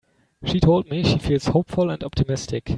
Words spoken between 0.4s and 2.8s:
She told me she feels hopeful and optimistic.